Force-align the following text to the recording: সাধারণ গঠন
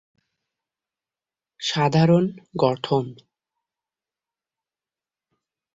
সাধারণ 1.59 2.25
গঠন 2.55 3.05